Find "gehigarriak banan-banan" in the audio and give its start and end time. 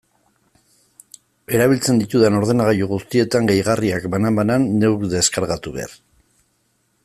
3.53-4.67